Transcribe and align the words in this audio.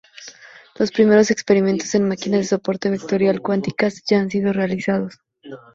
Los 0.79 0.91
primeros 0.91 1.29
experimentos 1.29 1.93
en 1.93 2.07
máquinas 2.07 2.39
de 2.41 2.47
soporte 2.47 2.89
vectorial 2.89 3.39
cuánticas 3.43 4.03
ya 4.09 4.19
han 4.19 4.31
sido 4.31 4.51
realizados. 4.51 5.19